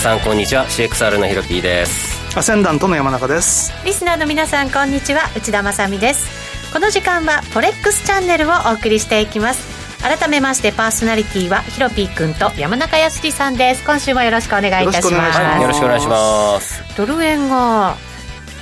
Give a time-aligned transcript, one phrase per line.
[0.00, 0.66] さんこんにちは。
[0.66, 2.34] CXR のヒロピーです。
[2.34, 3.70] アセンダントの山中です。
[3.84, 5.28] リスナーの皆さんこんにちは。
[5.36, 6.72] 内田まさです。
[6.72, 10.00] この時間はフォレックスチャンネルをお送りしていきます。
[10.02, 13.84] 改めましてパーソナリティはヒロピー君と山中康さんです。
[13.84, 15.60] 今週もよろしくお願いいたします。
[15.60, 16.82] よろしくお願いします。
[16.96, 17.94] ドル円が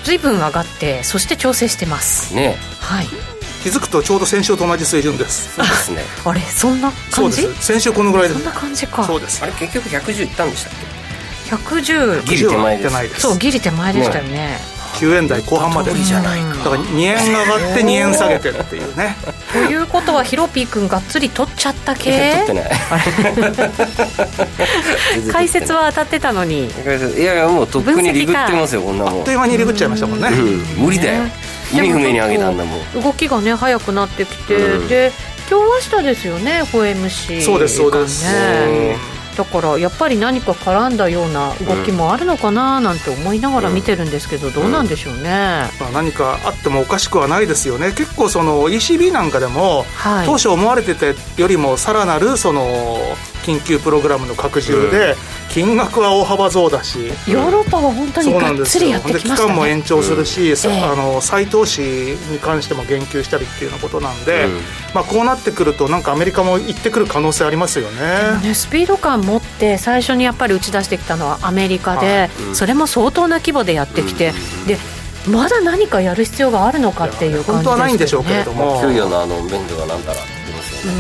[0.03, 2.35] 随分上がってそして調整してます。
[2.35, 2.57] ね。
[2.81, 3.07] はい。
[3.63, 5.55] 気づくとちょうど先週と同じ水準です。
[5.55, 6.03] そうですね。
[6.25, 7.47] あれそんな感じ？
[7.61, 8.35] 先週このぐらいで。
[8.35, 9.05] そんな感じか。
[9.05, 9.41] そうです。
[9.41, 10.88] あれ結局110いったんでしたっけ？
[11.49, 12.93] 110ギリ手前です。
[12.93, 14.31] ないですそうギリ手前でしたよね。
[14.33, 14.59] ね。
[14.95, 15.95] 9円台後半まで。
[15.95, 16.49] じゃないか。
[16.49, 19.17] だから2円上がって2円下げてっていうね。
[19.53, 22.33] ということはヒロピー君がっつり取っちゃった系。
[22.33, 22.71] 取ってない。
[25.33, 26.67] 解説は当たってたのに。
[26.67, 26.71] い
[27.23, 29.19] やいやもうとっくにリグってますよこんなもん。
[29.21, 31.25] あっという間に入り口ちゃいましたもんね、うん、無理だよ。
[31.73, 33.03] 意味不明に上げたんだもん。
[33.03, 34.89] 動きがね早くなってきて、うん。
[34.89, 35.13] で
[35.49, 38.27] 今日明日ですよね FOMC そうですそうです
[39.39, 47.93] だからやっぱり何か絡んだような動きもあるのかななんて思いながら見てるんですけど、どうなんでしょうね、まあ、何かあってもおかしくはないですよね。
[47.93, 50.27] 結構その ECB なんかでも、はい。
[50.27, 51.15] 当初思われてたよ
[51.47, 52.99] りもさらなるその
[53.49, 55.17] 緊急プログラムの拡充で、
[55.49, 60.83] 金額は大幅増だし、ヨーロッパは本当にそうながっつりやんですよってきましたで期間もね延長するし、さええ。
[60.83, 64.53] あの再投資に関しても言及したりっていうようなことなんで、うん。
[64.95, 68.49] まあ、こうなってくるとなんかアメリカも行ってくる可能性ありますよね。
[68.49, 72.55] ね、スピード感持って最初にやっぱり打ち出してきたのはアメリカで、うん。
[72.55, 74.33] それも相当な規模でやってきて、
[74.67, 74.77] で
[75.27, 77.65] まだ何かやる必要があるのかっていう感じですよね。
[77.65, 80.99] 本当はないんでしょうけれども、給与のあの面ではなんだらって言いますよね、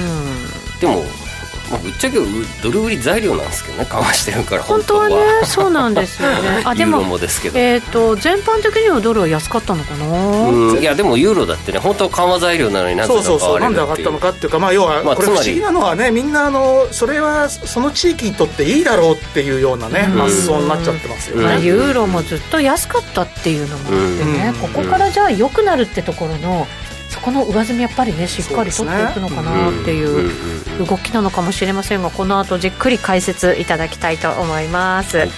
[0.82, 1.02] うん。
[1.02, 1.27] でも、
[1.70, 2.19] まあ、ぶっちゃけ
[2.62, 6.62] ドル売り材料なんですけどね緩和してるから本当はねそうなんですよね。
[6.65, 13.60] あでもユーロもですけど、えー、と全般的にはドルは安かったのかな、うん、いやでもユーロだってね本当は緩和材料なのになぜかそうそうそう。
[13.60, 20.19] なんで上がったのかっていうかまあ要はまあこれ不思議なのはねみんなあのそれはその地域にとっていいだろうっていうようなねうん。
[20.21, 21.65] 発想になっちゃってますようんまあ、ね。
[21.65, 24.60] ユーロもずっと安かったっていうのもあってね、うん。
[24.60, 26.88] ここからじゃあ良くなるってところのそ
[27.28, 30.31] この上積みやっぱりねしっかり取っていくのかなっていんう
[30.78, 35.31] うん動きなのかもしれませんがこの後じっくり解説いただきたいと思います、はい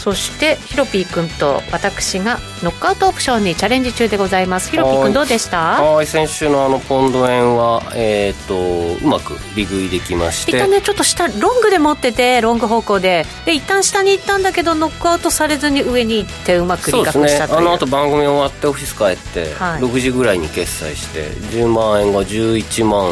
[0.00, 4.70] そしてヒロピー君と私がノックアウトオプションにチャレンジ中でございます。
[4.70, 5.82] ヒロピー君どうでした？
[5.82, 6.06] はい。
[6.06, 10.52] 先週のあのポンド円はえっ、とうまく利食いできまして。
[10.52, 13.26] 一旦ねちょっと下ロングで持っててロング方向で。
[13.44, 17.58] で一旦下に行ったんだけどノックアウトされずに上に行ってうまく利確したという。
[17.58, 19.82] あの後番組終わってオフィス帰って、はい。
[19.82, 23.10] 6時ぐらいに決済して10万円が11万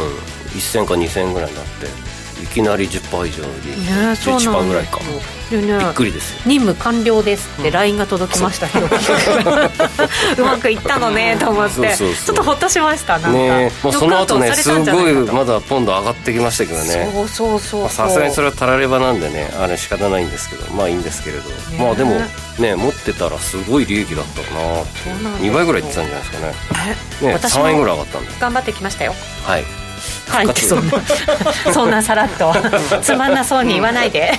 [0.54, 1.87] 1000か2000円ぐらいになって。
[1.87, 1.88] い
[2.48, 5.00] きなり10%以上の利益、ねそうなんです11%ぐらいか。
[5.50, 6.41] でねびっくりですよ。
[6.44, 9.70] 任務完了ですって LINE が届きました、ヒロピー
[10.36, 11.97] 君うまくいったのねと思って。
[11.97, 17.10] ちょっとほっとしましたなんか、ねもうその後ねすごいまだポンド上がってきましたけどね。
[17.28, 20.69] そうそうさすがにそれはたらればなんでねあれ仕方ないんですけど。
[20.75, 21.44] まあいいんですけれど、
[21.82, 22.20] まあでも
[22.59, 25.53] ね持ってたらすごい利益だったかなそうなんですよ。
[25.53, 27.28] 2倍ぐらいいってたんじゃないですかね。
[27.28, 29.15] ね私も3円ぐらい上がったんで頑張ってきましたよ。
[29.44, 29.65] はい
[30.28, 30.47] はい。
[30.47, 30.93] ってそんな
[31.72, 32.55] そんなさらっと。
[33.03, 34.33] つまんなそうに言わないで。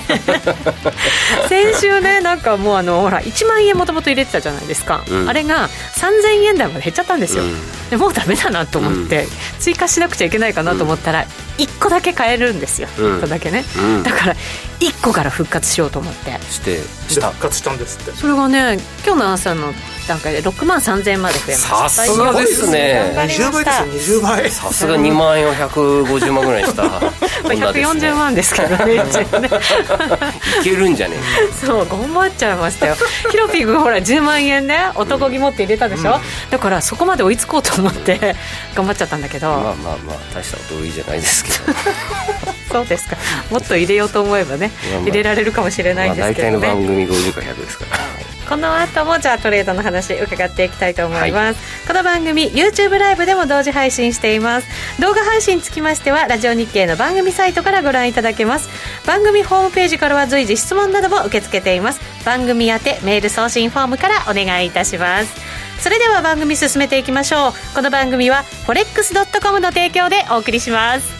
[1.48, 5.28] 先週ねなんかもうあのほら1万円もともと入れてたじゃないですか、うん。
[5.28, 7.90] あれが3000円台まで減っちゃったんですよ、うん。
[7.90, 9.26] でもうダメだなと思って、
[9.58, 11.26] 追加しなくちゃいけないかなと思ったら
[11.58, 13.18] 1個だけ買えるんですよ、うん。
[13.18, 14.02] 1個だけね、うん。
[14.02, 14.36] だから
[14.80, 16.38] 1個から復活しようと思って。
[16.50, 17.28] してでした。
[17.28, 18.12] 復活したんですって。
[18.12, 19.72] それがね今日の朝の
[20.08, 21.88] 段階で6万3000円まで増えました。
[21.88, 23.12] さすがですね。
[23.14, 24.50] 頑張りま20倍ですよ20倍。
[24.50, 27.00] さすが2万円を150万ぐらいにした まあ
[27.54, 29.50] 女ですね140万ですけどね一応ね。
[30.60, 31.16] いけるんじゃね
[31.64, 32.96] そう頑張っちゃいましたよ。
[33.30, 36.20] ヒロピー君ほら10万円ね男気持って入れたでしょ、
[36.50, 38.36] だからそこまで追いつこうと思って
[38.74, 39.74] 頑張っちゃったんだけど、まあまあ
[40.06, 41.56] まあ大したこと多いじゃないですけど。
[42.70, 43.16] そうですか。
[43.50, 44.70] もっと入れようと思えばね
[45.02, 54.68] 入れられるかもしれないんですけどね、まあ大体の番組50か100ですからこの後もじゃあトレードの話伺っていきたいと思います、この番組 YouTube ライブでも同時配信しています。
[55.00, 58.68] 動画配信につきましてはラジオ日経の番組サイトからご覧いただけます。
[59.06, 62.00] 番組ホームページからは随時質問なども受け付けています。
[62.26, 65.32] 番組宛てメール送信フォームからお願いいたします。
[65.80, 67.52] それでは番組進めていきましょう。
[67.74, 71.19] この番組は forex.com の提供でお送りします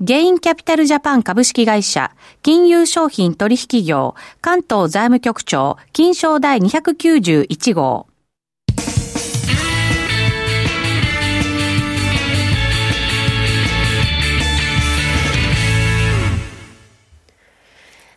[0.00, 2.10] ゲインキャピタルジャパン株式会社、
[2.42, 8.08] 金融商品取引業、関東財務局長、金賞第291号。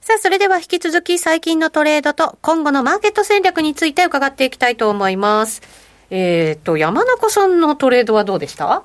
[0.02, 5.62] さあ、それでは引き続き最近のトレードと今後のマーケット戦略について伺っていきたいと思います。
[6.10, 8.82] えっ、ー、と、山中さんのトレードはどうでした？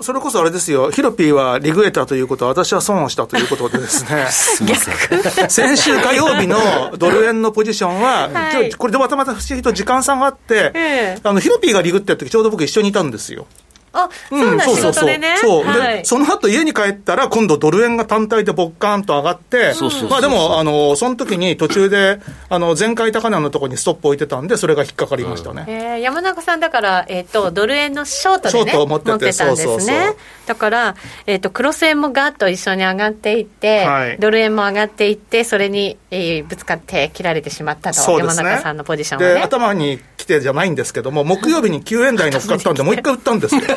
[0.00, 4.26] それこそあれですよ、ヒロピーはリグエタということは、私は損をしたということでですね、
[5.48, 6.58] 先週火曜日の
[6.98, 13.46] ドル円のポジションは、はい、これでまたまた不思議と時間差があって、えー、あのヒロピーがリグってた時ちょうど僕一緒にいたんですよ。
[13.94, 15.36] あ、そうなん、仕事でね。
[15.40, 15.64] そう。
[15.64, 19.72] で、その後家に帰ったら、今度ドル円が単体でボッカーンと上がって、
[20.10, 25.64] まあでも、あの、その時に途中で、あの、前回高値のところにストップ置いてたんで、それが引っかかりましたね。
[25.68, 30.14] え山中さんだから、えっ、と、ドル円のショートでね、ショートを持っててたんですね。
[30.46, 30.96] だから、
[31.26, 39.40] えっ、と、クロス円もガッと一緒に上がっていって、ドル円も上がっていって、それに、えぶつかって切られてしまったと、山中さんのポジションはね。
[39.40, 43.60] 頭に来てじゃないんですけども、木曜日に9円台乗っかったんで、もう一回売ったんですよ。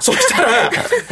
[0.00, 0.70] そしたら、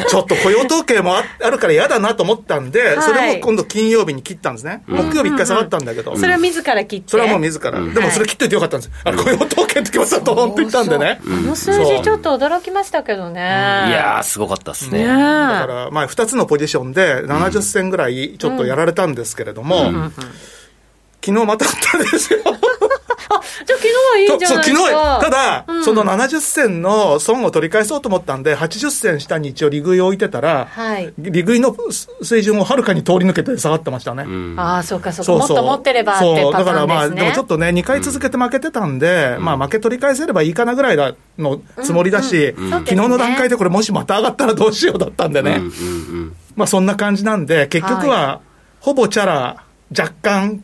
[0.09, 4.83] ちょっと雇用統計もあるから嫌だなと思ったんで、はい、それも今度金曜日に切ったんですね。
[4.89, 6.17] 木曜日一回下がったんだけど。
[6.17, 7.09] それは自ら切って？
[7.09, 7.71] それはもう自ら。
[7.73, 8.93] でもそれ切っといてよかったんです。
[9.05, 11.21] あの雇用統計って決まったと本当言ったんでね。
[11.25, 13.41] あの数字ちょっと驚きましたけどね。
[13.41, 13.45] い
[13.93, 15.07] やー、すごかったですね。
[15.07, 20.11] だから、まあ2つのポジションで70銭ぐらいちょっとやられたんですけれども、
[21.25, 22.41] 昨日またあったんですよ。
[23.31, 24.81] あ、じゃあ昨日はいいんじゃないですか。
[24.81, 31.75] 昨日、ただ、うん、その70銭の損を取り返そうと思ったんで、80銭下に一応利食いを置いてたら、はい、利食いの
[32.23, 34.25] 水準をはるかに通り抜けて下がってましたね。
[34.25, 35.33] うん、ああ、そうか、そうか。
[35.33, 45.61] もっと持ってればってそう、だからまあ、でもちょっとね、2回続けて負けてたんで、うん、まあ負け取り返せればいいかなぐらいのつもりだし、昨日の段階でこれもしまた上がったらどうしようだったんでね。
[46.57, 48.41] まあそんな感じなんで、結局は、
[48.81, 49.65] ほぼチャラ、
[49.97, 50.63] 若干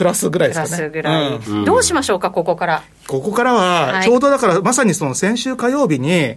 [0.00, 0.70] プラスぐらいですかね。
[0.70, 2.82] プラスぐらい、うん、どうしましょうか、ここから。
[3.06, 6.36] ここからは、ちょうどだから、まさにその先週火曜日に、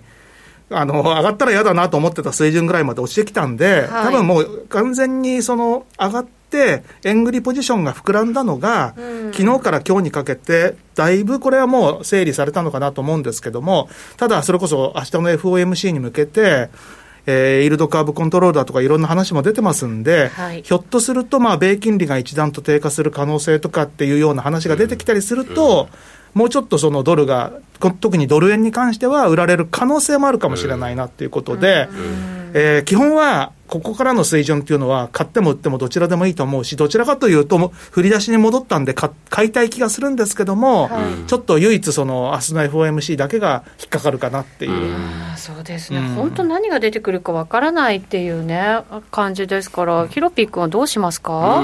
[0.69, 16.69] あの、上がったら嫌だなと思ってた水準ぐらいまで落ちてきたんで、はい、多分もう完全にその、上がって、円売りポジションが膨らんだのが、うん、昨日から今日にかけて、だいぶこれはもう整理されたのかなと思うんですけども、ただそれこそ明日の FOMC に向けて、
[17.25, 25.87] えー、イールドカーブコントローラーとかいろんな話も出てますんで、はい、ひょっとすると、まあ、米金利が一段と低下する可能性とかっていうような話が出てきたりすると、
[26.35, 27.53] うん、もうちょっとそのドルが、
[27.99, 44.71] 特にドル円に関しては売られる可能性もあるかもしれないなっていうことで、うん、えー、基本はここからの水準っていうのは、買っても売ってもどちらでもいいと思うし、どちらかというと、振り出しに戻ったんで買、買いたい気がするんですけども、はい、ちょっと唯一、その明日の FOMC だけが引っかかるかなっていう。
[44.71, 44.95] う
[45.37, 48.77] そうですね、本当、何が出てくるかわからないっていうね、
[49.09, 51.63] 感じですから、ヒロピー君はどうしますか？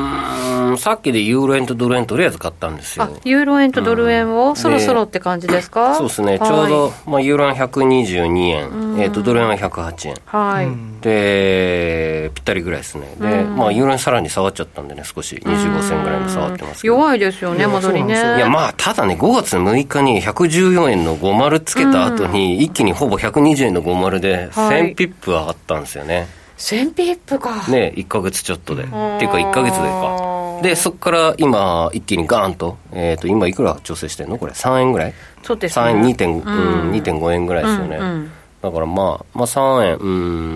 [0.77, 3.07] さっきでユーロ円とドル円、とりあえず買ったんですよ。
[3.23, 5.93] ユーロ円とドル円を、そろそろって感じですか？
[5.95, 7.59] そうですね、ちょうど、まあ、ユーロ円。
[7.59, 8.63] 122円、
[8.99, 10.15] えー、とドル円は108円。
[10.25, 10.67] はい、
[11.01, 11.98] で
[12.33, 18.13] ぴったりぐらいですね、で、まあ、ユーロ円さらに下がっちゃったんでね、少し、25銭ぐらいに下がってます弱いですよね、戻りね。
[18.13, 26.27] いや、まあ、ただね、5月6日に114円の50つけた後に、一気にほぼ120円の50で、1000ピップ上がったんですよね。
[26.57, 27.65] 1000ピップか。
[27.69, 28.83] ね、1か月ちょっとで。
[28.83, 30.59] っていうか、1か月でか。
[30.61, 35.13] で、そこから今、一気にガーンと、えっ、ー、と、今いくら調整してんのこれ、3円ぐらい？
[35.41, 35.85] そうですね。
[35.85, 37.97] 3円、2.5、うん、2.5円ぐらいですよね。
[37.97, 40.07] うんうんだからまあ、まあ3円、う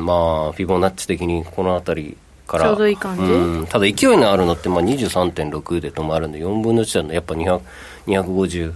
[0.01, 2.17] ん、まあ、フィボナッチ的にこの辺り
[2.47, 2.65] から。
[2.65, 7.61] ちょうどいい感じ、うん、ただ勢いのあるのって、まあ23.6で止まるんで、4分の1だとやっぱ200
[8.07, 8.73] 250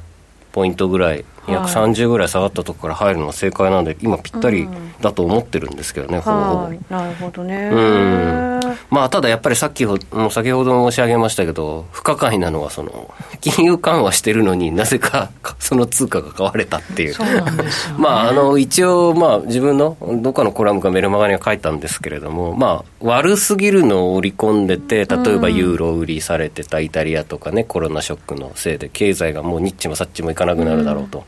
[0.53, 4.67] ポイントぐらい230ぐらい下がったところから入るのが正解なんで、今ぴったり
[5.01, 6.73] だと思ってるんですけどね、ほぼほぼ。
[6.89, 7.69] なるほどね。
[7.71, 8.66] うん。
[8.89, 15.29] まあ、ただやっぱりさっきほもう先ほど申し上げましたけど、不可解なのは、その、金融緩和してるのになぜか
[15.59, 17.13] その通貨が買われたっていう。
[17.13, 31.19] そうなんですよ、ね、まあ、あの、一応、まあ、自分のどっかのコラムかメルマガには書いたんですけれども、まあ、悪すぎるのを織り込んでて、例えばユーロ売りされてたイタリアとかね、コロナショックのせいで、経済がもうニッチもサッチもいかなくなるだろうと。
[31.19, 31.25] うん、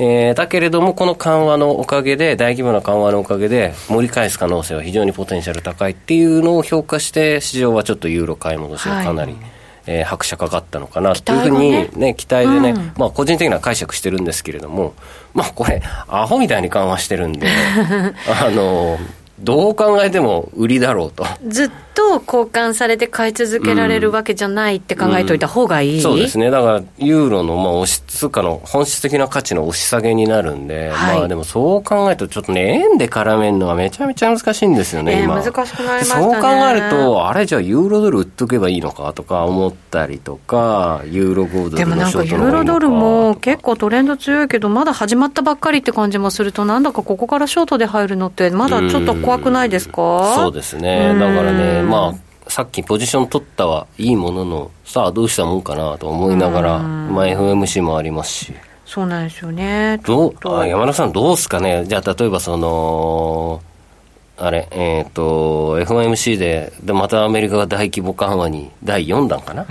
[0.00, 9.40] えー、だけれども、この緩和のおかげで、大規模な緩和のおかげで、盛り返す可能性は非常にポテンシャル高いっていうのを評価して、市場はちょっとユーロ買い戻しがかなり、はい、
[9.88, 12.14] えー、拍車かかったのかなというふうにね、ね。
[12.14, 14.94] 期待でね、うん、まあ個人的な解釈してるんですけれども、
[15.34, 17.48] まあこれ、アホみたいに緩和してるんで、
[18.30, 18.98] あの、
[19.40, 21.24] どう考えても売りだろうと。
[21.46, 25.96] ずっと交換されて買い続けられるわけじゃないって考えといた方がいい、うん。
[25.96, 35.42] うん、そうですね、だからユーロのまあ押し通貨の本質的な価値の押し下げになるんで、はい、まあでもそう考えると、ちょっとね、円で絡めるのはめちゃめちゃ難しいんですよね、えー、今。
[35.42, 50.34] 難しくなりました、ね、そう考えると、あれじゃあユーロドル売っとけばいいのかとか思ったりとか、ユーロゴールドでもなんかユーロドルも結構トレンド強いけど、まだ始まったばっかりって感じもすると、なんだかここからショートで入るのって、まだちょっと怖くないですか？
[50.36, 52.14] そうですね、だからね、ま
[52.46, 58.54] あ、さっきポジション取ったはいいものの、さあどうしたもんかなと思いながら、まあ、FMC もありますし。
[58.86, 60.00] そうなんですよね。
[60.02, 60.58] どう？
[60.58, 63.60] あ山田さん、どうですかね、じゃあ、例えばその、
[64.38, 69.66] あれ、えっ、ー、と、FOMC で、で、またアメリカが大規模緩和に第4弾かな、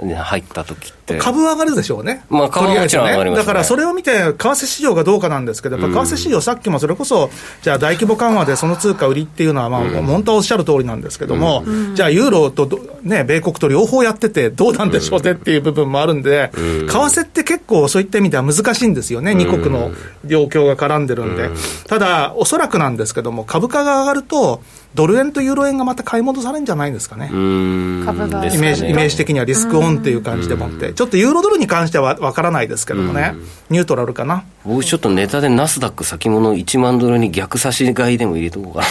[0.00, 0.14] うん。
[0.14, 1.18] 入った時って。
[1.18, 7.30] 株上がるでしょうね、まあ、株はもちろん上がります、ね、だからそれを見て、為替市場がどうかなんですけど、やっぱ為替市場、さっきもそれこそ、
[7.62, 12.68] じゃあ大規模緩和でその通貨売りっていうのは、まあ、本当はおっしゃる通りなんですけども、じゃあ、ユーロと、
[13.02, 19.92] ね、米国と両方やってて、どうなんでしょうねっていう部分もあるんで、為替って結構そういった意味では難しいんですよね、2国の
[20.24, 21.50] 状況が絡んでるんで。
[21.86, 24.60] ただ、おそらくなんですけども、株価が上がると、
[24.96, 27.28] ドル円とユーロ円がまた買い戻されるんじゃないんですかね。
[27.28, 33.34] 株が、イメージ、イメージ的にはリスクオンっていう感じでもって、ちょっとユーロドルに関してはわからないですけどもね、
[33.68, 34.44] ニュートラルかな。
[34.64, 38.86] 僕ちょっとネタでナスダック先物1万ドルに逆差し買いでも入れとこうかな。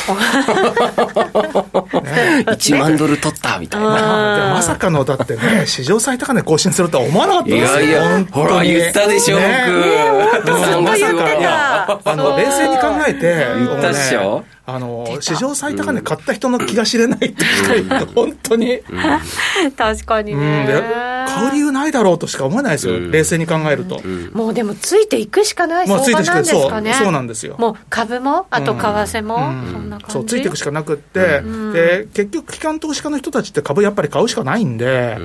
[2.01, 4.51] ね、1万ドル取ったみたいな。
[4.53, 7.81] まさかの、だってね、史上最高値更新するとは思わなかったですよ。
[7.81, 9.65] いやいや、ほら、言ったでしょ、ね、
[10.44, 10.44] 僕。
[12.03, 14.43] あの、冷静に考えて、言ったでしょ？
[14.67, 18.79] あの史上最高値買った人の気が知れないって聞かれると、 本当に、
[19.77, 20.65] 確かにね、
[21.27, 24.01] 買う理由ないだろうとしか思えないですよ、冷静に考えると、
[24.33, 27.55] もうでも、ついていくしかない相場なんですかね、そうなんですよ。
[27.59, 29.43] もう株も、あと為替も、そ
[29.77, 30.13] んな感じ。
[30.13, 31.41] そうついていくしかなくって、
[31.73, 35.17] で結局、機関投資家の人たちって株やっぱり買うしかないんで。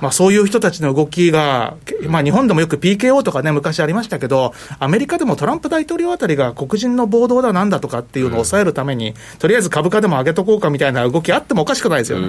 [0.00, 1.74] まあ、そういう人たちの動きが、
[2.08, 12.26] まあ、日本でもよく PKO とかね、昔ありましたけど、アメリカでもトランプ大統領あたりが黒人の暴動だなんだとかっていうのを抑えるために、うん、とりあえず株価でも上げとこうかみたいな動きあってもおかしくないですよね。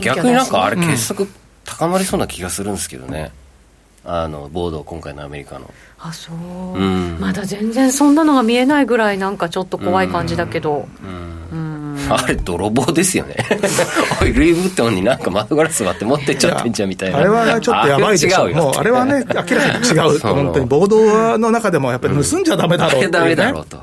[0.00, 1.26] 逆になんかあれ、結束
[1.64, 3.32] 高まりそうな気がするんですけどね。
[4.04, 5.72] あの暴動、今回のアメリカの。
[5.98, 10.88] あそう、うん、まだ全然そんなのが見えないぐらい、なんかちょっと怖い感じだけど。
[11.02, 11.69] うん、うん
[12.10, 13.36] あれ泥棒ですよね。
[14.20, 17.18] おいルイ・ヴットンになんか窓ガラス割って持ってっちゃってんじゃんみたいな。
[17.18, 18.48] あれはちょっとやばいでしょ。
[18.50, 20.18] もうあれはね 明らかに違う。
[20.18, 23.66] 本当に暴動の中でもやっぱり盗んじゃダメだろうって、ね、ダメだろう。
[23.66, 23.78] と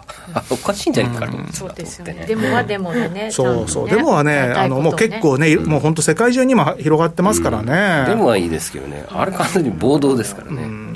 [0.49, 1.25] おかしいんじゃないか。
[1.25, 2.25] な、そうですよね。
[2.27, 9.05] デモはデモでねそうそう、デモはねあのもう結構ね、もう本当世界中に今広がってますからね、デモはいいですけどね。
[9.11, 10.86] あれ完全に暴動ですからね、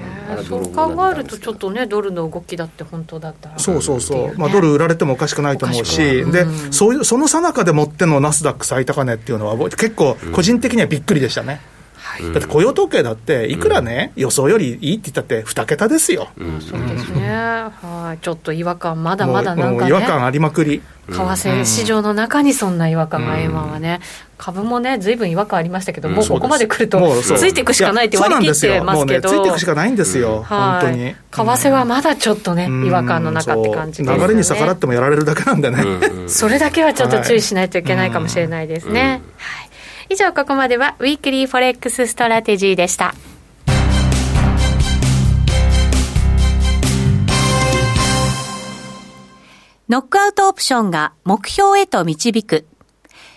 [0.43, 11.61] そう考えると、ちょっとね、ドルの動きだって本当だったら、そうそうそう、まあ、ドル売られてもおかしくないと思うし、でそういうそのさなかでもってのナスダック最高値っていうのは、結構、個人的にはびっくりでしたね。
[12.33, 20.81] だって雇用統計だって、いくらね、予想よりいいって言ったって、2桁ですよ、そうですね、はい、ちょっと違和感、まだまだなんか、ね、違和感ありまくり。
[21.09, 23.99] 為替市場の中にそんな違和感が今はね、
[24.37, 31.13] 株もね、ずいぶん違和感ありましたけど、もうここまで来ると、ついていくしかないって割り切ってますけど、ついていくしかないんですよ、本当に。
[31.13, 35.83] 為替はまだちょっとね、違和感の中って感じです流れに逆らってもやられるだけなんでね、
[36.27, 39.21] それだけはちょっと注意しないといけないかもしれないですね。
[39.37, 39.70] はい
[40.11, 43.15] 以上ここまでは Weekly Forex Strategy でした。
[49.87, 52.65] ノックアウトオプションが目標へと導く。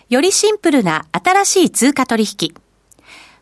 [0.09, 2.55] よりシンプルな新しい通貨取引。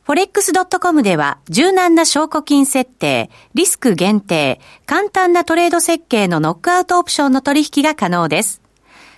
[0.07, 8.62] forex.com では柔軟な証拠金設定、リスク限定、簡単なトレード設計のノックアウトオプションの取引が可能です。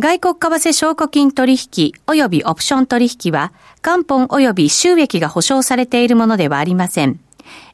[0.00, 3.52] 外国為替証拠金取引及びオプション取引は
[3.82, 7.18] 元本及び収益が保証されているものではありません。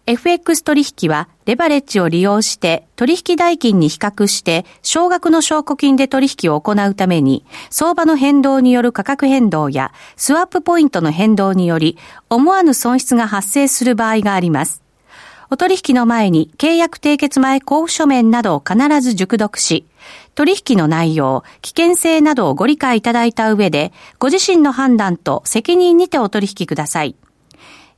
[0.07, 11.99] FX 取引はレバレッジを利用して取引代金に比較して少額の証拠金で取引を行うために相場の変動による価格変動やスワップポイントの変動により
[12.31, 14.83] 思わぬ損失が発生する場合があります。
[15.51, 19.85] お取引の前に契約締結前交付書面などを必ず熟読し、
[20.35, 27.17] 取引の内容、危険性などをご理解いただいた上で、ご自身の判断と責任にてお取引ください。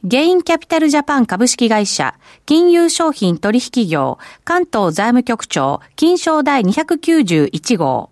[0.05, 2.15] ゲインキャピタルジャパン株式会社、
[2.45, 8.11] 金融商品取引業、関東財務局長、金賞第291号。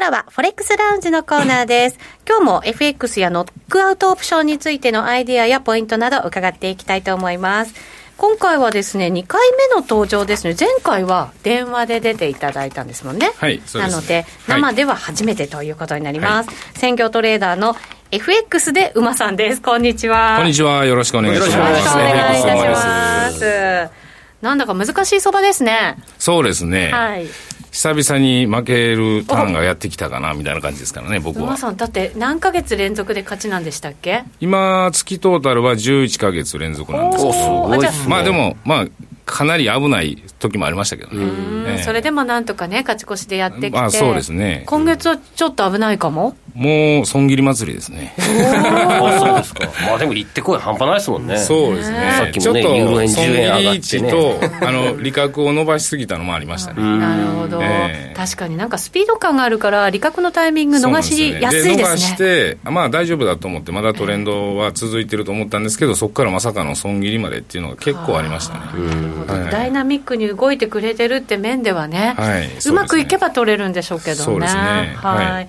[0.00, 1.98] からは、フォレックスラウンジのコーナーです。
[2.26, 7.74] 今日も FX やノックアウトオプションについてのアイディアやポイントなど伺っていきたいと思います。
[8.16, 10.56] 今回はですね、2回目の登場ですね。
[10.58, 13.30] 前回は電話で出ていただいたんですもんね。
[13.36, 16.48] はい、なので、生では初めてということになります。
[16.48, 17.76] はい、専業トレーダーの
[18.10, 19.60] FX で馬さんです。
[19.60, 20.36] こんにちは。
[20.38, 20.86] こんにちは。
[20.86, 21.52] よろしくお願いします。
[21.52, 23.90] よろしくお願いいたします。
[24.40, 25.96] なんだか難しい相場ですね。
[26.18, 26.90] そうですね。
[26.90, 27.26] はい。
[27.72, 31.44] 久々に負けるターンがやってきたかなみたいな感じですからね、僕は。
[31.44, 34.24] 馬さん、だって何ヶ月連続で勝ちなんでしたっけ？
[34.40, 37.68] 今、月トータルは11か月連続なんですけど、
[38.08, 38.86] まあでも、まあ、
[39.24, 44.64] かなり危ない時もありましたけどね、えー、それでもなんとかね、勝ち越しでやってきて、まあ、そうですね。
[44.66, 46.34] 今月はちょっと危ないかも？
[46.54, 48.12] もう損切り祭りですね。
[49.40, 49.68] ですか。
[49.86, 51.36] まあでも行ってこい半端ないですもんね。
[51.38, 52.12] そうですね。
[52.16, 54.10] さっきもね、ユーロ円10円上がってね。
[54.10, 56.82] と、あの、利確を伸ばしすぎたのもありましたね。
[56.82, 61.76] なるほど、えー、確かになんかスピード感があるから、利確のタイミング逃しやすいですね。
[61.76, 68.60] で伸ばして、まあ大丈夫だと思って、まだトレンドは続いてると思ったんですけど、そこからまさかの損切りまでっていうのが結構ありましたね。
[69.26, 74.24] はい、ダイナミックに動いてくれてるって面ではね、はい、うまくいけば取れるんでしょうけどね。
[74.24, 74.96] そうですね。
[74.96, 75.48] はい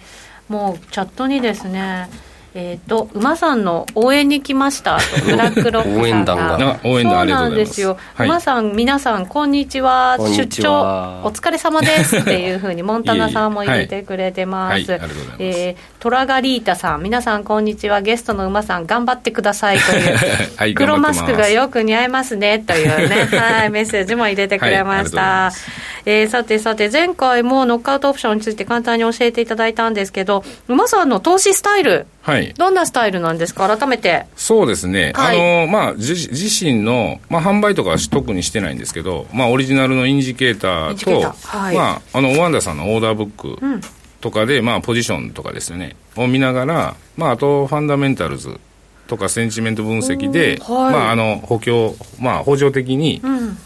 [0.51, 2.09] もうチャットにですね
[2.53, 4.99] えっ、ー、と、馬さんの応援に来ました。
[5.23, 6.79] ブラックロック 応援団が。
[6.83, 7.75] 応援団ありがとうございます。
[7.75, 7.97] そうなんですよ。
[8.15, 10.17] はい、馬さん、皆さん、こんにちは。
[10.19, 14.99] 出張、お疲れ様ですっていうふうに、 モンタナさんも入れてくれてます。
[15.39, 18.01] えトラガリータさん、皆さん、こんにちは。
[18.01, 20.17] ゲストの馬さん、頑張ってくださいという、
[20.57, 25.21] はい、黒マスクがよく似合いますねというね、はい、メッセージも入れてくれました。
[25.21, 34.25] はい、えー、さてさて、前回もノックアウトオプションについて簡単に教えていただいたんですけど、馬さんの投資スタイル、はい、どんなスタイルなんですか、改めて。
[34.35, 43.81] そうですね、はい、あのまあ、自自身の、まあ、販売とかは特にしてないんですけど、まあ、オリジナルのインジケーターと、はい、まあ、あのワンダさんのオーダーブック
[44.19, 48.59] とかで、うん、まあ、ポジションとかですね、を見ながら、まあ、あとファンダメンタルズ
[49.07, 53.57] とかセンチメント分析で、はい、まあ、あの補強、まあ、補助的に、うん、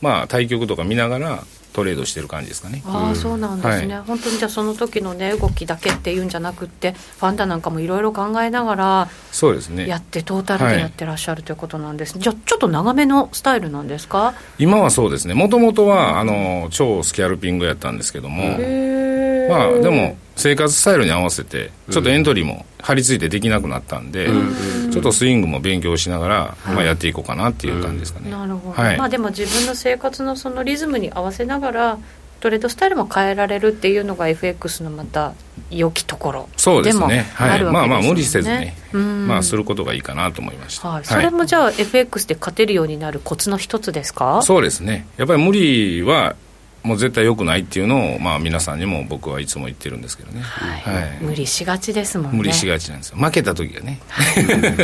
[0.00, 2.82] まあ、対局とか見ながら、トレードしてる感じですかね。
[2.86, 9.88] ああ、そうなんですね、はい、本当にじゃあ、その時のね、動きだけっていうんじゃなくて、ファンダなんかもいろいろ考えながら、そうですね。
[9.88, 14.34] やって、トータルでやってらっしゃるということなんです、ね、じゃあ、ちょっと長めのスタイルなんですか？
[14.58, 28.30] 今はそうですね、もともとは、あの超スキャルピングやったんですけども、まあ、でも、生活スタイルに合わせて、ちょっとエントリーも張り付いてできなくなったんで、うん、ちょっとスイングも勉強しながら、まあ、やっていこうかなっていう感じですかね。
[28.30, 31.98] なるほど、はい、まあ、でも自分の生活のそのリズムに合わせながら、
[32.40, 35.32] トレードスタイルも変えられるっていうのが FX のまた
[35.70, 37.26] 良きところそうですね。
[37.32, 44.42] はい、まあまあ無理せずね、まあすることがいいかなと思いました、はい、それもじゃあ FX で勝てるようになるコツの一つですか？
[44.42, 45.06] そうですね。
[45.16, 46.36] やっぱり無理は
[46.84, 50.94] もう絶対良くないっていうのを、まあ、皆さんにも僕はいつも言ってるんですけどね、はい。
[50.94, 52.38] はい、無理しがちですもんね。
[52.38, 53.16] 無理しがちなんですよ。
[53.16, 54.00] 負けた時がね、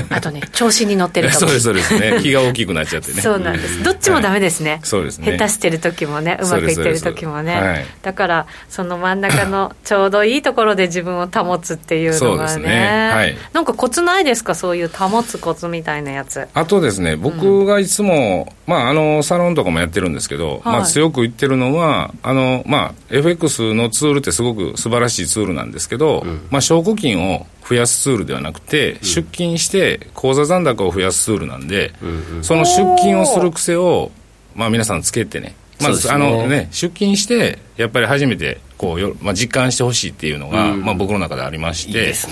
[0.08, 2.18] あとね調子に乗ってる そうですそうですね。
[2.22, 3.20] 気が大きくなっちゃってね。
[3.20, 3.82] そうなんです。
[3.82, 5.30] どっちもダメですね、はい、そうですね。
[5.36, 12.62] 下手してる時もねうまくいってる時もね、はい、だからその真ん中のちょうどいいところで自分を保つっていうのがね。
[12.62, 14.54] ね、はい、なんかコツないですか？
[14.54, 16.48] そういう保つコツみたいなやつ。
[16.54, 21.89] あとですね僕がいつも、うん、まああのサロンとかもやってるんですけど、まあ強く言ってるのは
[22.22, 34.10] あのまあ、FX のツールってすごく素晴らしいツールなんですけど、うん、まあ、証拠金を増やすツールではなくて、うん、出金して口座残高を増やすツールなんで、うんうん、その出金をする癖を、
[34.54, 41.90] まあ、皆さんつけてね、まず、ね、あのね、出金して、やっぱり初めてこうよ、まあ、実感してほしいっていうのが、まあ、僕の中でありまして。
[41.90, 42.28] いいです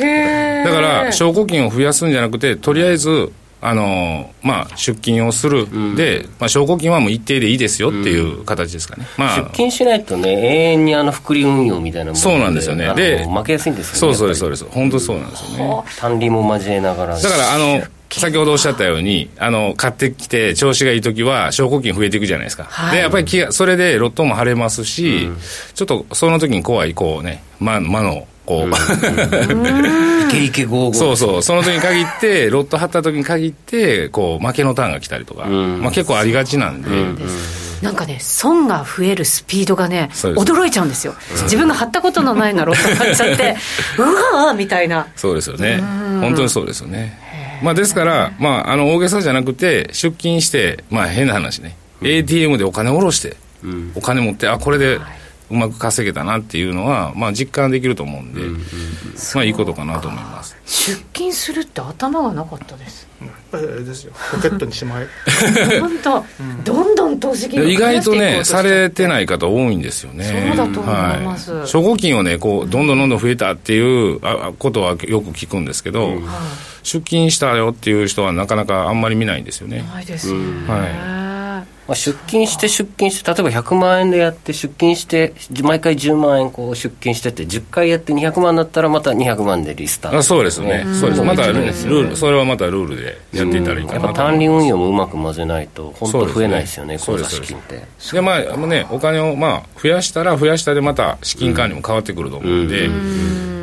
[0.00, 0.64] ね。
[0.64, 15.82] だから証拠金を増やすんじゃなくてとりあえずあのまあ、出金をする、うん、で、まあ、証拠金はもう一定でいいですよっていう形ですかね、まあ、出金しないとね、永遠にあの複利運用みたいなそうなんですよね、で負けやすいんですよね、そうそうです、そうです、本当そうなんですよね。
[15.98, 17.18] 単利も交えながら。
[17.18, 22.64] だからあの先ほどおっしゃったように、あの、買ってきて調子がいいときは、証拠金増えていくじゃないですか。
[22.64, 25.38] はい、で、やっぱりそれでロットも晴れますし、うん、
[25.74, 30.94] ちょっとその時に怖い、こうね、魔の、こう、イケイケゴーゴー。
[30.94, 31.42] そうそう。
[31.42, 36.88] その時に限ってロット張った時に限ってこう負けのターンが来たりとか、まあ、結構ありがちなんで、
[37.82, 43.56] なんかね、損が増えるスピードがね、驚いちゃうんですよ、自分が張ったことのないのロット張っちゃって、
[43.98, 45.08] うわーみたいな。
[45.16, 45.82] そうですよね、
[46.20, 47.18] 本当にそうですよね。
[47.62, 53.36] まあ、ですから、まあ、あの大げさじゃなくて、出金して、まあ、変な話ね、ATM でお金下ろして、
[53.94, 54.98] お金持って、あこれで
[55.50, 58.40] うまく稼げたなっていうのは、まあ、実感できると思うんで、
[59.34, 60.56] まあ、いいことかなと思います。
[60.66, 63.06] 出金するって頭がなかったです、
[63.52, 64.12] うん、ですよ。
[64.32, 65.06] ポケットにしまい。
[65.80, 66.24] 本当、
[66.64, 70.24] どんどん投資金意外とねされてない方多いんですよね。
[70.24, 74.20] そうだと思います、はい、証拠金をねこうどんどんどんどん増えたっていう
[74.58, 76.28] ことはよく聞くんですけど、うん、
[76.82, 79.84] 出金したよっていう人はなかなかあんまり見ないんですよね。
[79.92, 81.35] ないですね、はい
[81.86, 91.22] まあ、出金して出金して例えば100万円でやって出金して毎回10万円こう出金してて10回やって200万だったらまた200万でリスタート、あそうですね、そうです。
[91.22, 97.82] またルールそれはまたルールでやっていたらいいかなやっぱ単利運用もうまく混ぜないと本当増えないですよね口座資金って。
[98.12, 102.88] でまあねお金をまあ増やしたら増やしたでまた資金管理も変わってくると思うんで、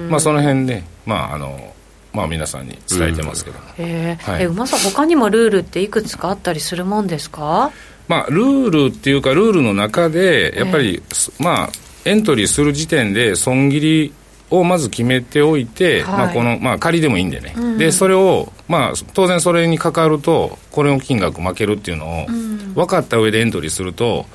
[0.10, 1.74] まあその辺でまああの
[2.14, 4.32] まあ、皆さんに伝えてますけども、うん、えー。
[4.32, 7.72] はい、え馬さん、他にもルールっていくつかあったりするもんですか？
[8.08, 11.70] まあ、ルールっていうか、ルールの中で、やっぱり、えー、まあ、
[12.06, 14.14] エントリーする時点で、損切り
[14.50, 22.28] をまず決めておいて、はい、まあ、この、まあ、仮でもいいんでね、うん、で、それを、まあ、当然それにかかると、これの金額負けるっていうのを、
[22.76, 24.26] 分かった上でエントリーすると、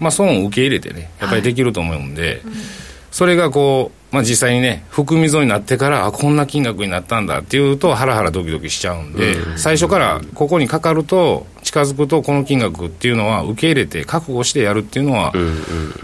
[0.00, 2.32] まあ、損を受け入れてね、やっぱりできると思うんで、はい。
[2.44, 2.52] うん、
[3.10, 15.32] それがこう、まあ、実際にね、含み損になってから、あこんな金額になったんだっていうと、ハラハラドキドキしちゃうんで、うん、最初からここにかかると、近づくと、この金額っていうのは、受け入れて、覚悟してやるっていうのは、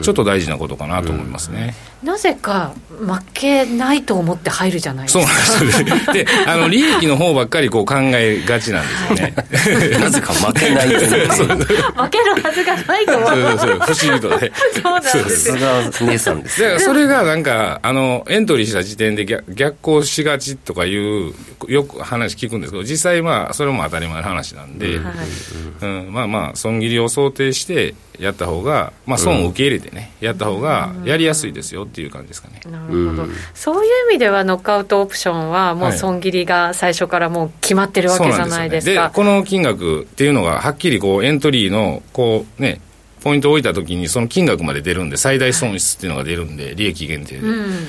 [0.03, 1.77] ちょっと大事なことかなと思いますね。
[2.03, 5.27] なぜか負けないと思って入るじゃないですか。
[5.27, 6.25] そうなんですよね。
[6.25, 9.35] で、 あの、利益の方ばっかりこう考えがちなんですよね。
[9.37, 13.29] はい、なぜか負けないと負けるはずがないと思う。
[13.31, 14.53] そうそう不思議とね。
[14.83, 15.25] そうなんですよ。
[15.25, 16.79] さすが姉さんです。
[16.79, 21.33] それがなんか、あの、エントリーした時点で逆逆行しがちとかいう、
[21.69, 32.61] よく話聞くんですけど、実際まあ、それも当たり前の話なんで、はい、うん、まあまあ、損切りを想定して、やった方が、まあ、損を受け入れてね、うん、やった方がやりやすいですよっていう感じですかね。
[32.71, 38.93] なるほど、そういう意味では、ノックアウトオプションは、もう損切りが最初からもう決まってるわけじゃないですか。
[38.93, 42.81] で、ね、この金額っていうのが、はっきりこうエントリーのこう、ね、
[43.23, 47.41] ポイントを置いたときに、その金額まで出るんで、最大損失っていうのが出るんで、利益限定で。
[47.41, 47.87] うん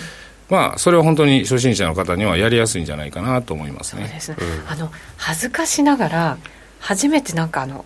[0.52, 4.18] まあ、それは本当に初心者の方にはやりやすいんじゃないかなと思いますね。
[4.20, 6.38] そうです、うん、あの恥ずかしながら
[6.82, 7.86] 初めてなんかあの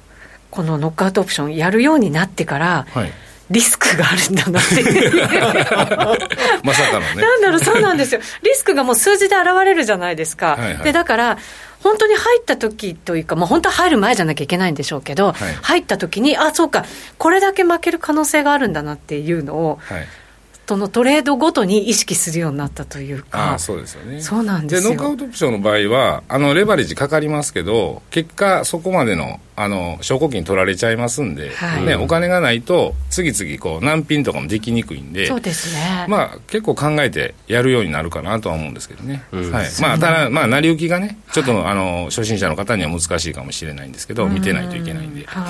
[0.55, 3.11] このノックアウトオプションやるようになってから、はい、
[3.51, 4.83] リスクがあるんだなって
[6.63, 7.21] まさかのね。
[7.21, 8.21] なんだろうそうなんですよ。
[8.41, 11.37] リスクがもう数字で現れるじゃないですか、はいはい、でだから
[11.83, 16.85] 本当に入った時というか、まあ、本当は入る前じゃなきゃいけないんでしょうけど、はい、入った時にあそうか
[17.17, 20.07] これだけ負ける可能性があるんだなっていうのを、はい。
[20.67, 24.19] そのトレードごとに意識するようになったというか、あそうですよね。
[24.19, 39.67] そうなんですでノックアウトオプションの場合は、あのレバレッジかかりますけど、結果、そこまでのあの証拠金取られちゃいますんで、はい、ね、お金がないと、次々こう難品とかもできにくいんで、そうですね、まあ、結構考えてやるようになるかなとは思うんですけどね、うん、はい。
[39.81, 45.47] まあ、ただ、まあ、成り行きがね、ちょっと、はい、あの初心者の方には難しいかもしれないんですけど、見てないといけないんで、は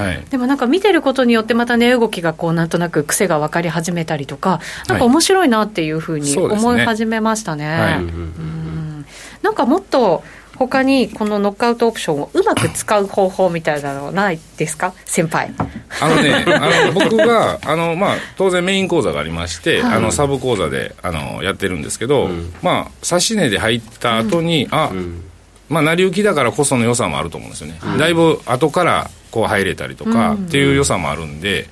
[0.00, 7.66] い、はい、でもなんか見てることによって、また値、ね、動きがこうなんとなく癖が分かり始めたりとか、なんか面白いなっていうふうに思い始めましたね。
[7.66, 9.06] はい、うん。
[9.42, 10.24] なんかもっと
[10.56, 14.94] 他にこのノックアウトオプションをうまく使う方法みたいなのないですか？
[15.04, 15.52] 先輩。
[16.00, 25.22] あのねあの 僕があの、まあ、当然メイン講座がありまして、はい、あのサブ講座であのやってるんですけど、うん、まあ指し値で入った後に、うん、あ、うん、
[25.68, 31.68] まあ成り行きだからこその良さもあると思うんですよね、だいぶ後からこう入れたりとかっていう良さもあるんで、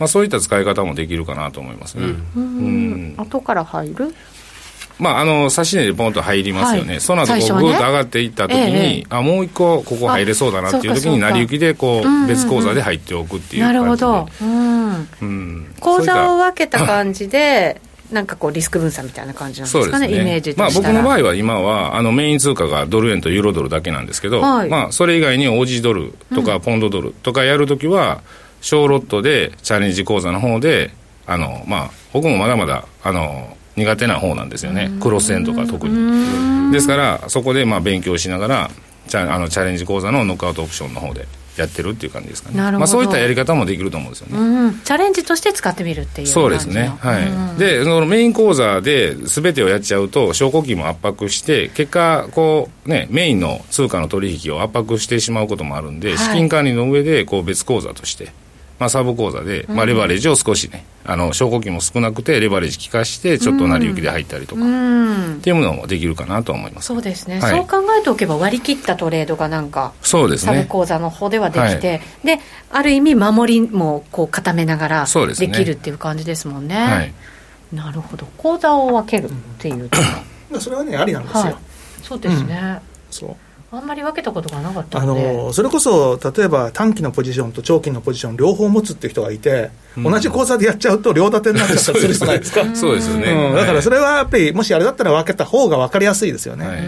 [0.00, 3.14] まあ、そういった使い方もできるかなと思いますね、うん。
[3.16, 4.14] 後から入る？
[4.98, 17.80] まあ、あの指し値でポンと入りますよね、はい、その後こうぐーっと上がっていったときに、ええ、あもう一個ここ入れそうだなっていうときに、成り行きでこう、別口座で入っておくっていう感じで、なるほど、うん、うん、口座を分けた感じで、
[18.10, 20.16] なんかこうリスク分散みたいな感じなんですかね、ね。
[20.16, 28.22] イメージまあ、僕の場合は今はあのメイン通貨がドル円とユーロドルだけなんですけど、はい、まあ、それ以外にオージードルとかポンドドルとかやるときは、
[28.62, 30.90] 小ロットでチャレンジ口座の方で
[31.26, 36.72] あの、まあ、僕もまだまだあの苦手な方なんですよね、クロス円とか特に。
[36.72, 38.70] ですから、そこでまあ勉強しながら、
[39.08, 42.56] チャあのチャレンジ講座のノックアウトオプションの方でやってるっていう感じですかね。
[42.56, 46.92] まあ、そういったやり方もできると思うんですよね、うん、チャレンジとして使ってみるっていうそうですね。
[47.00, 47.20] は
[47.56, 47.58] い。
[47.58, 58.28] で、そのメイン講座で全てをやっちゃうと、証拠金も圧迫して、結果、こう、ね、メインの通貨の取引を圧迫してしまうこともあるんで、はい、資金管理の上で、こう、別口座として、
[58.78, 64.64] まあ、サブ口座で、まあ、レバレッジを少しね、あの証拠金も少なくてレバレッジ効かしてちょっと成り行きで入ったりとか、っ
[65.40, 66.86] ていうものもできるかなと思います。
[66.86, 70.54] そうですね、はい、そう考えておけば割り切ったトレードがなんかそうですね。
[70.54, 77.12] サブ口座の方ではできて、はい、である意味守りもこう固めながらできるっていう感じですもんね、ねはい、
[77.72, 78.26] なるほど。
[78.36, 79.90] 口座を分けるっていう。
[80.60, 81.58] それはねありなんですよ、
[82.02, 83.36] そうですね、うん、そう
[83.70, 92.74] あんまり分けたことがなかったあのそれこそ例えば短期のポジションと長期のポジション両方持つっていう人がいて、うん、同じ口座でやっちゃうと両立てになってたりするじゃないですか。
[92.74, 96.78] そうですよね、うん、だからそれはやっぱりもしあれだったら分けた方が分かりやすいですよね、はい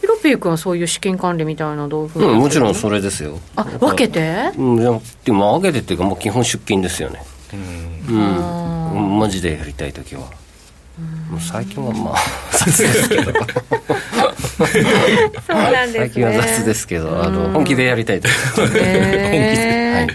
[0.00, 3.40] ヒロピー君はそういう資金管理みたいなどういうふううん、もちろんそれですよ。
[3.56, 4.52] あ分けて？
[4.54, 4.76] うん
[5.24, 7.22] でも分けてっていうかもう基本出金ですよね。
[8.08, 10.30] うん、うん、マジでやりたい時は
[11.34, 12.14] もう最近はまあ
[12.52, 13.32] 雑ですけどそう
[15.56, 20.08] なんです、ね、最近は雑ですけどあの本気でやりたいと思います、えー、はい。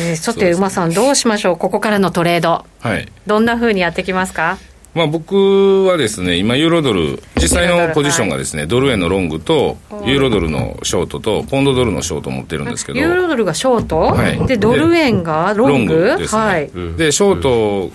[0.00, 1.56] えー、さて馬さんどうしましょう？
[1.58, 4.56] ここからのトレード、はい、どんなふうにやってきますか？
[4.94, 17.92] まあ、僕はですね、今、ユーロドル、実際のポジションがですね、ドル円のロングと、ユーロドルのショートと、ポンドドルのショートを持ってるんですけど、ユーロドルがショート、はい、で、ドル円がロングですね、はい、で、ショート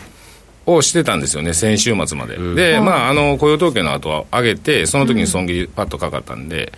[0.65, 2.35] をしてたんですよね、先週末まで。
[2.35, 6.73] うん、で、まあ、あの、雇用統計の後は上げて、その時に損切りパッとかかったんで、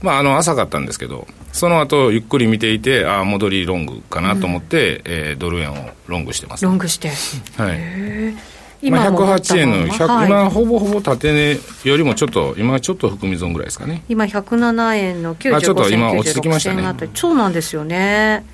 [0.00, 6.64] うん、まあ、あの、浅かったんですけど、その後、ゆっくり見ていて、ああ、戻りロングかなと思って、うん、えー、ドル円をロングしてます。
[6.64, 7.08] ロングして。
[7.56, 8.62] はい。
[8.82, 14.02] 今108円の100、はい、今ほぼほぼ縦値よりもちょっと今ちょっと含み損ぐらいですかね。
[14.08, 17.10] 今107円の95銭あちょっと今落ちてきましたね。
[17.14, 18.44] そうなんですよね。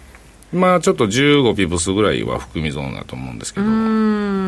[0.53, 3.66] まあちょっと15ピプスぐらいは含み損だと思うんですけど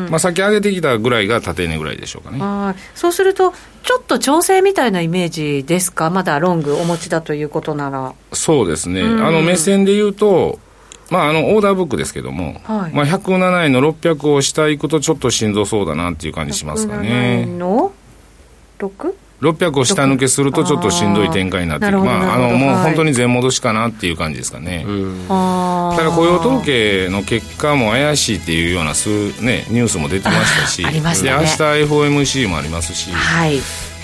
[0.09, 2.75] まあ先上げてきたぐらいが縦値ぐらいでしょうかね。
[2.95, 6.09] そうするとちょっと調整みたいなイメージですか？
[6.09, 8.13] まだロングお持ちだということなら。
[8.33, 9.01] そうですね。
[9.01, 10.59] あの目線で言うと
[11.09, 17.09] まあ、あのオーダーブックですけども、はい、まあ、107円の600を下行くとちょっとしんどそうだなっていう感じしますかね。
[17.09, 17.91] 107円の
[18.79, 19.13] ？6?
[19.41, 24.85] 600を下抜けするとちょっとしんどい展開になってまあ、あのもう本当に全戻しかなっていう感じですかね、
[25.27, 29.09] はい、ただ雇用統計の結果も怪しいっていうような数、
[29.43, 33.59] ね、ニュースも出てましたし、ありましね、で明日 FOMC もありますし、はい、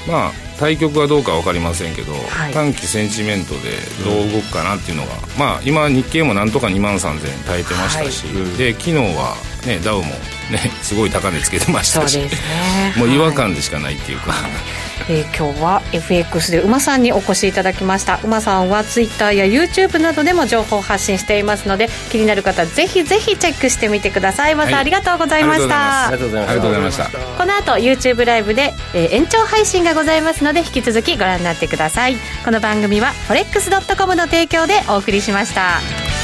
[0.08, 3.60] まあ、対局はどうか分かりませんけど、はい、短期センチメントで
[4.04, 9.36] どう動くかなっていうのが、まあ、今、日経もなんとか2万3000円耐えてましたし、はい、で昨日は、
[9.68, 10.04] ね、ダウも、
[10.52, 12.30] ね、すごい高値つけてましたし、ね、
[12.96, 14.32] もう違和感でしかないっていうか。
[14.32, 14.52] はい。
[15.10, 18.20] えー、今日は FX で馬さんにお越しいただきました。
[18.24, 24.54] 馬さんは Twitter や YouTube などでも情報発信していますので気になる方ぜひぜひチェックしてみてください。
[24.54, 26.08] 馬さん、はい、ありがとうございました。
[26.08, 27.06] ありがとうございました。
[27.06, 32.18] この後 YouTube ライブで、えー、延長配信がございますので引き続きご覧になってください。
[32.44, 36.17] この番組は forex.com の提供でお送りしました